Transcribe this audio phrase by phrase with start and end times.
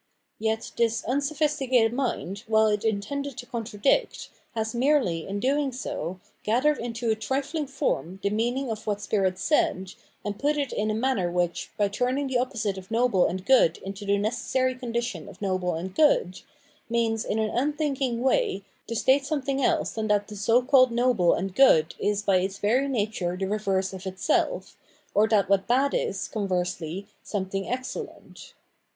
[0.39, 6.79] Yet this unsophisticated mind, while it intended to contradict, has merely, in doing so, gathered
[6.79, 9.93] into a trifling form the mean ing of what spirit said,
[10.25, 13.77] and put it in a manner which, by turning the opposite of noble and good
[13.83, 16.41] into the necessary condition of noble and good,
[16.89, 21.35] means, in an unthinking way, to state something else than that the so called noble
[21.35, 24.75] and good is by its very nature the reverse of itself,
[25.13, 28.53] or that what is bad is, conversely, something excellent.